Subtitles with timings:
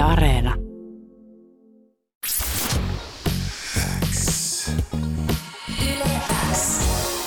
[0.00, 0.54] Yle Areena.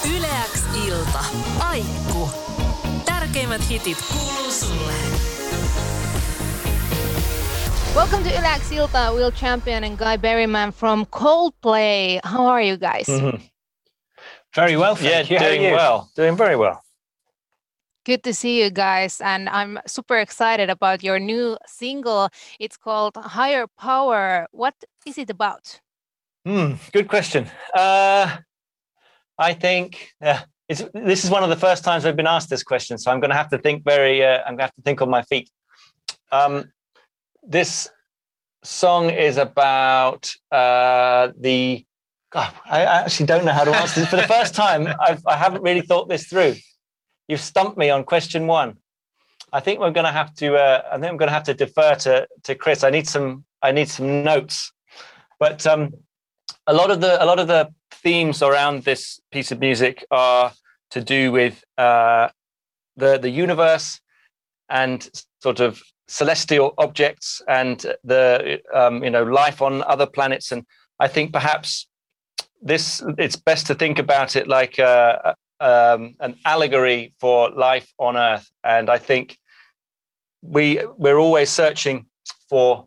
[0.05, 1.19] YleX ilta.
[1.59, 2.29] Aikku.
[3.05, 4.93] Tärkeimmät hitit kuuluu sulle.
[7.95, 12.19] Welcome to YleX Ilta, Will Champion and Guy Berryman from Coldplay.
[12.23, 13.07] How are you guys?
[13.07, 13.39] Mm-hmm.
[14.55, 15.39] Very well, thank Yeah, you.
[15.39, 16.09] How are doing well.
[16.15, 16.82] Doing very well.
[18.05, 19.21] Good to see you guys.
[19.21, 22.29] And I'm super excited about your new single.
[22.59, 24.47] It's called Higher Power.
[24.51, 25.79] What is it about?
[26.45, 27.49] Hmm, good question.
[27.73, 28.37] Uh,
[29.37, 32.97] I think uh, this is one of the first times I've been asked this question,
[32.97, 34.25] so I'm going to have to think very.
[34.25, 35.49] Uh, I'm going to have to think on my feet.
[36.31, 36.71] Um,
[37.41, 37.89] this
[38.63, 41.85] song is about uh, the.
[42.31, 44.09] God, I I actually don't know how to answer this.
[44.09, 46.55] For the first time, I've, I haven't really thought this through.
[47.27, 48.77] You've stumped me on question one.
[49.51, 50.55] I think we're going to have to.
[50.55, 52.83] Uh, I think I'm going to have to defer to to Chris.
[52.83, 53.45] I need some.
[53.61, 54.71] I need some notes.
[55.39, 55.93] But um,
[56.67, 60.51] a lot of the a lot of the themes around this piece of music are
[60.91, 62.29] to do with uh,
[62.97, 63.99] the the universe
[64.69, 65.09] and
[65.41, 70.65] sort of celestial objects and the um, you know life on other planets and
[70.99, 71.87] I think perhaps
[72.61, 78.17] this it's best to think about it like a, um, an allegory for life on
[78.17, 78.49] Earth.
[78.63, 79.37] And I think
[80.41, 82.05] we we're always searching
[82.49, 82.85] for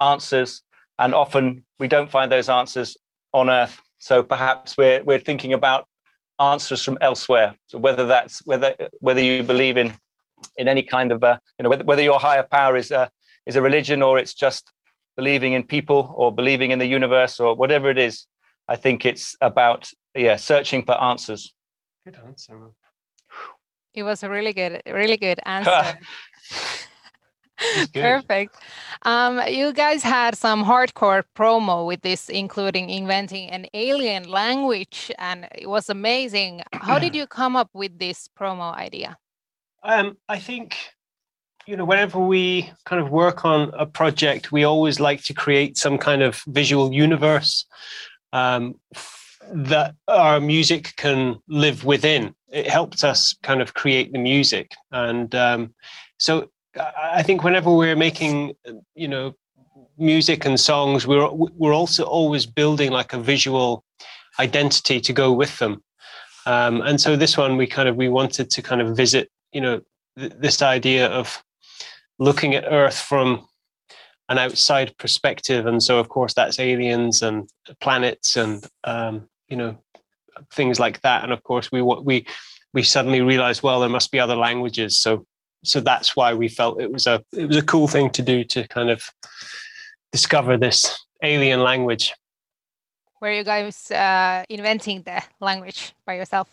[0.00, 0.62] answers.
[0.98, 2.96] And often we don't find those answers
[3.32, 3.80] on earth.
[3.98, 5.86] So perhaps we're we're thinking about
[6.40, 7.54] answers from elsewhere.
[7.66, 9.94] So whether that's whether whether you believe in
[10.56, 13.10] in any kind of you know whether, whether your higher power is a
[13.46, 14.72] is a religion or it's just
[15.16, 18.26] believing in people or believing in the universe or whatever it is
[18.68, 21.52] i think it's about yeah searching for answers
[22.04, 22.70] Good answer.
[23.94, 25.98] It was a really good, really good answer.
[27.94, 28.56] Perfect.
[29.02, 35.46] Um, you guys had some hardcore promo with this, including inventing an alien language, and
[35.54, 36.62] it was amazing.
[36.72, 39.16] How did you come up with this promo idea?
[39.84, 40.76] Um, I think
[41.66, 45.78] you know whenever we kind of work on a project, we always like to create
[45.78, 47.64] some kind of visual universe
[48.32, 48.74] um,
[49.52, 52.34] that our music can live within.
[52.50, 55.74] It helped us kind of create the music, and um,
[56.18, 58.54] so I think whenever we're making,
[58.94, 59.34] you know,
[59.98, 63.84] music and songs, we're we're also always building like a visual
[64.38, 65.82] identity to go with them.
[66.46, 69.60] Um, and so this one, we kind of we wanted to kind of visit, you
[69.60, 69.80] know,
[70.18, 71.42] th- this idea of
[72.18, 73.46] looking at Earth from
[74.28, 77.48] an outside perspective, and so of course that's aliens and
[77.80, 79.72] planets and um, you know
[80.58, 81.22] things like that.
[81.24, 82.16] And of course we wa- we
[82.74, 84.98] we suddenly realized, well, there must be other languages.
[85.04, 85.26] So
[85.62, 88.44] so that's why we felt it was a it was a cool thing to do
[88.44, 89.00] to kind of
[90.16, 90.78] discover this
[91.22, 92.14] alien language.
[93.20, 96.48] Were you guys uh, inventing the language by yourself?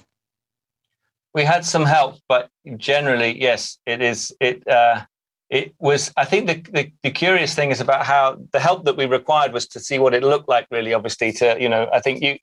[1.33, 4.35] we had some help, but generally, yes, it is.
[4.39, 5.05] It uh,
[5.49, 6.11] it was.
[6.17, 9.53] I think the, the the curious thing is about how the help that we required
[9.53, 10.67] was to see what it looked like.
[10.71, 12.37] Really, obviously, to you know, I think you.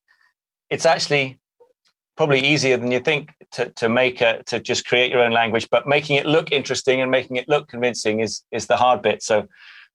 [0.71, 1.39] It's actually
[2.17, 5.69] probably easier than you think to to make a to just create your own language,
[5.71, 9.23] but making it look interesting and making it look convincing is is the hard bit.
[9.23, 9.47] So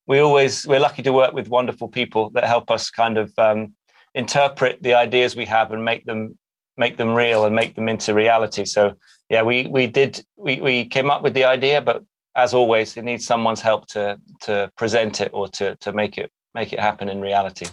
[0.08, 3.74] we always we're lucky to work with wonderful people that help us kind of um,
[4.14, 6.38] interpret the ideas we have and make them
[6.78, 8.66] make them real and make them into reality.
[8.66, 8.94] So
[9.30, 12.04] yeah, we we did we we came up with the idea, but
[12.36, 16.32] as always, it needs someone's help to to present it or to to make it
[16.54, 17.68] make it happen in reality.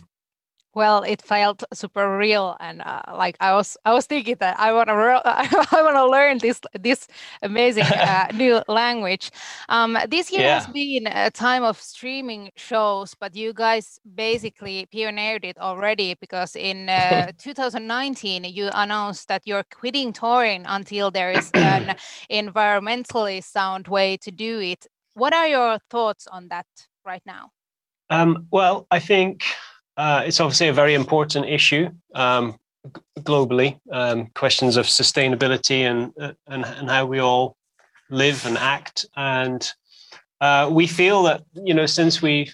[0.78, 4.72] Well, it felt super real, and uh, like I was, I was thinking that I
[4.72, 4.92] want to,
[5.74, 7.08] I want to learn this this
[7.42, 9.32] amazing uh, new language.
[9.68, 15.44] Um, this year has been a time of streaming shows, but you guys basically pioneered
[15.44, 21.50] it already because in uh, 2019 you announced that you're quitting touring until there is
[21.54, 21.96] an
[22.30, 24.86] environmentally sound way to do it.
[25.14, 26.66] What are your thoughts on that
[27.04, 27.50] right now?
[28.10, 29.42] Um, well, I think
[29.98, 32.56] uh, it's obviously a very important issue um,
[33.18, 33.78] globally.
[33.90, 37.56] Um, questions of sustainability and, uh, and and how we all
[38.08, 39.68] live and act, and
[40.40, 42.48] uh, we feel that you know since we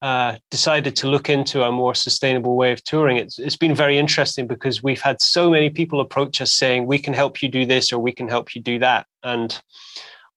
[0.00, 3.98] uh, decided to look into a more sustainable way of touring, it's it's been very
[3.98, 7.66] interesting because we've had so many people approach us saying we can help you do
[7.66, 9.60] this or we can help you do that, and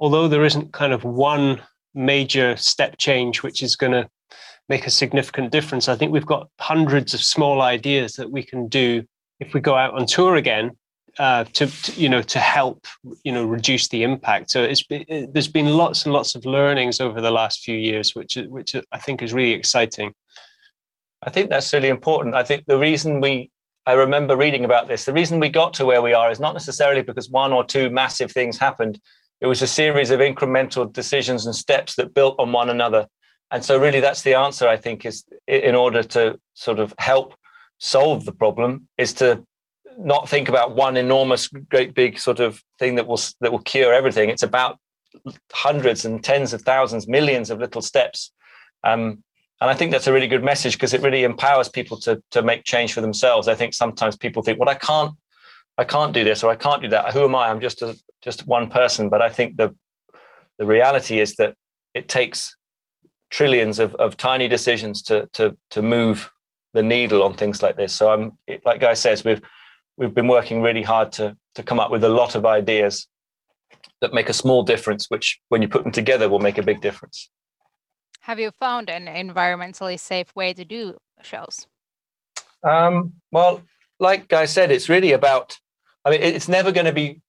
[0.02, 1.62] although there isn't kind of one
[1.94, 4.10] major step change which is going to
[4.70, 5.90] make a significant difference.
[5.90, 9.04] I think we've got hundreds of small ideas that we can do
[9.40, 10.72] if we go out on tour again
[11.20, 12.88] uh, to, to, you know to help
[13.24, 14.52] you know reduce the impact.
[14.52, 18.16] So it's it, there's been lots and lots of learnings over the last few years,
[18.16, 20.14] which which I think is really exciting.
[21.24, 22.36] I think that's really important.
[22.36, 23.52] I think the reason we
[23.86, 25.06] I remember reading about this.
[25.06, 27.90] The reason we got to where we are is not necessarily because one or two
[27.90, 29.00] massive things happened.
[29.42, 33.08] It was a series of incremental decisions and steps that built on one another.
[33.52, 34.68] And so, really, that's the answer.
[34.68, 37.36] I think is in order to sort of help
[37.80, 39.44] solve the problem is to
[39.98, 43.94] not think about one enormous, great big sort of thing that will that will cure
[43.94, 44.30] everything.
[44.30, 44.80] It's about
[45.52, 48.32] hundreds and tens of thousands, millions of little steps.
[48.84, 49.24] Um,
[49.60, 52.42] and I think that's a really good message because it really empowers people to to
[52.42, 53.48] make change for themselves.
[53.48, 55.14] I think sometimes people think, well, I can't,
[55.78, 57.14] I can't do this or I can't do that.
[57.14, 57.50] Who am I?
[57.50, 59.10] I'm just a just one person.
[59.10, 59.76] But I think the
[60.58, 61.56] the reality is that
[61.94, 62.56] it takes
[63.32, 66.32] trillions of, of tiny decisions to to to move
[66.74, 67.94] the needle on things like this.
[67.94, 69.42] So I'm like Guy says, we've
[69.98, 73.08] we've been working really hard to to come up with a lot of ideas
[74.02, 76.82] that make a small difference, which when you put them together will make a big
[76.82, 77.30] difference.
[78.22, 81.68] Have you found an environmentally safe way to do shows?
[82.64, 83.64] Um, well,
[84.00, 85.58] like Guy said, it's really about.
[86.04, 87.22] I mean, it's never going to be.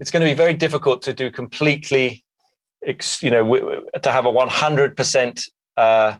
[0.00, 2.23] It's going to be very difficult to do completely,
[3.22, 5.42] you know, to have a one hundred percent,
[5.76, 6.16] uh,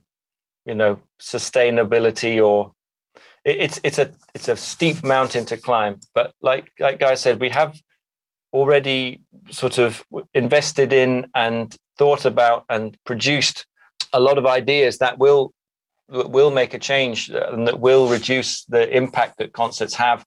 [0.65, 2.73] you know, sustainability or
[3.45, 6.01] it's it's a it's a steep mountain to climb.
[6.15, 7.79] But like like Guy said, we have
[8.53, 9.21] already
[9.51, 13.67] sort of invested in and thought about and produced
[14.13, 15.53] a lot of ideas that will
[16.09, 20.25] will make a change and that will reduce the impact that concerts have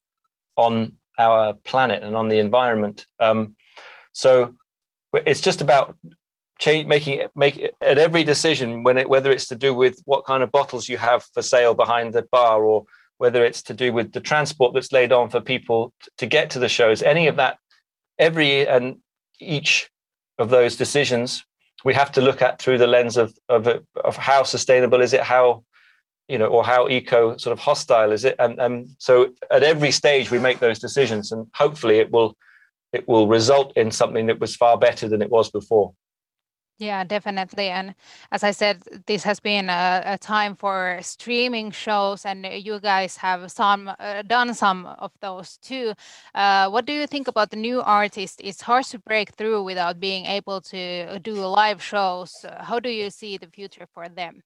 [0.56, 3.06] on our planet and on the environment.
[3.20, 3.56] Um,
[4.12, 4.56] so
[5.14, 5.96] it's just about
[6.60, 10.44] change, making make at every decision when it whether it's to do with what kind
[10.44, 12.86] of bottles you have for sale behind the bar or
[13.18, 16.60] whether it's to do with the transport that's laid on for people to get to
[16.60, 17.58] the shows, any of that,
[18.20, 18.98] every and
[19.40, 19.90] each
[20.38, 21.44] of those decisions
[21.84, 23.68] we have to look at through the lens of of,
[24.04, 25.64] of how sustainable is it, how
[26.28, 29.92] you know, or how eco sort of hostile is it, and and so at every
[29.92, 32.36] stage we make those decisions, and hopefully it will
[32.94, 35.94] it will result in something that was far better than it was before.
[36.80, 37.70] Yeah, definitely.
[37.70, 37.96] And
[38.32, 43.18] as I said, this has been a, a time for streaming shows, and you guys
[43.18, 45.94] have some uh, done some of those too.
[46.36, 48.38] Uh, what do you think about the new artists?
[48.44, 52.46] It's hard to break through without being able to do live shows.
[52.60, 54.44] How do you see the future for them?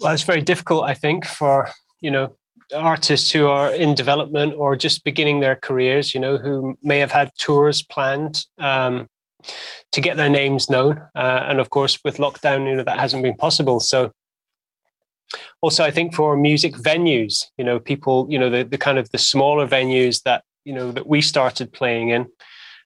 [0.00, 1.68] Well, it's very difficult, I think, for
[2.00, 2.34] you know
[2.74, 6.14] artists who are in development or just beginning their careers.
[6.14, 8.46] You know, who may have had tours planned.
[8.56, 9.08] Um,
[9.92, 11.00] to get their names known.
[11.14, 13.80] Uh, and of course, with lockdown, you know, that hasn't been possible.
[13.80, 14.12] So
[15.60, 19.10] also, I think for music venues, you know, people, you know, the, the kind of
[19.10, 22.26] the smaller venues that, you know, that we started playing in,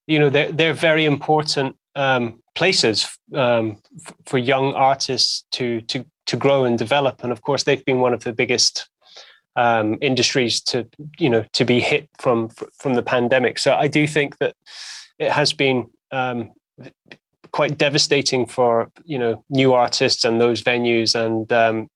[0.07, 6.05] you know, they're, they're very important um, places um, f- for young artists to, to,
[6.27, 7.23] to grow and develop.
[7.23, 8.89] And of course, they've been one of the biggest
[9.55, 10.89] um, industries to,
[11.19, 12.49] you know, to be hit from,
[12.79, 13.59] from the pandemic.
[13.59, 14.57] So I do think that
[15.19, 16.53] it has been um,
[17.53, 21.89] quite devastating for you know new artists and those venues and um,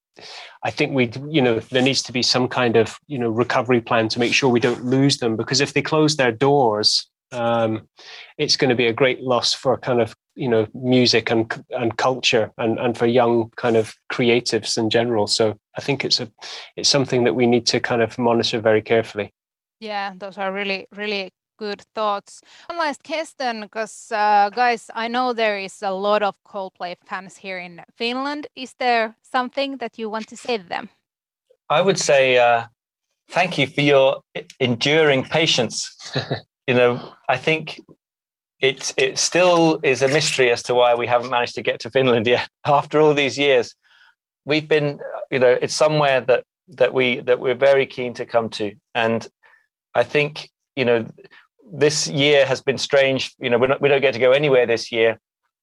[0.62, 3.80] I think we, you know, there needs to be some kind of, you know, recovery
[3.80, 5.36] plan to make sure we don't lose them.
[5.36, 7.88] Because if they close their doors, um,
[8.38, 11.96] it's going to be a great loss for kind of, you know, music and and
[11.96, 15.26] culture and and for young kind of creatives in general.
[15.26, 16.30] So I think it's a,
[16.76, 19.32] it's something that we need to kind of monitor very carefully.
[19.80, 22.42] Yeah, those are really really good thoughts.
[22.68, 27.36] One last question, because uh, guys, I know there is a lot of Coldplay fans
[27.36, 28.46] here in Finland.
[28.54, 30.88] Is there something that you want to say to them?
[31.68, 32.66] I would say uh,
[33.30, 34.22] thank you for your
[34.60, 35.96] enduring patience.
[36.66, 37.80] you know, I think
[38.60, 41.90] it it still is a mystery as to why we haven't managed to get to
[41.90, 43.74] Finland yet after all these years.
[44.44, 48.48] We've been, you know, it's somewhere that that we that we're very keen to come
[48.50, 49.26] to, and
[49.94, 51.06] I think you know
[51.72, 53.34] this year has been strange.
[53.38, 55.20] You know, not, we don't get to go anywhere this year,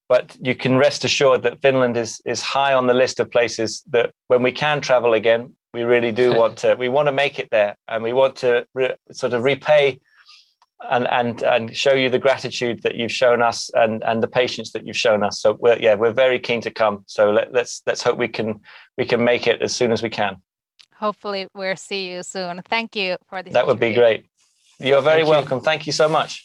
[0.10, 3.84] but you can rest assured that Finland is is high on the list of places
[3.92, 6.76] that when we can travel again, we really do want to.
[6.76, 10.00] We want to make it there, and we want to re, sort of repay
[10.90, 14.72] and and and show you the gratitude that you've shown us and and the patience
[14.74, 15.40] that you've shown us.
[15.40, 17.04] So we're yeah, we're very keen to come.
[17.08, 18.60] So let, let's let's hope we can
[18.98, 20.42] we can make it as soon as we can.
[20.96, 22.62] Hopefully, we'll see you soon.
[22.70, 23.54] Thank you for this.
[23.54, 24.26] That would be great.
[24.84, 25.58] You're very Thank welcome.
[25.60, 25.64] You.
[25.64, 26.44] Thank you so much.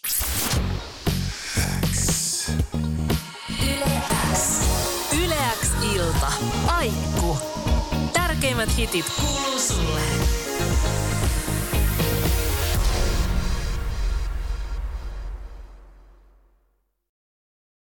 [5.13, 6.33] Yle X ilta.
[6.77, 7.39] Aikku.
[8.13, 10.18] Tärkeimmät hitit kuuluu sulle.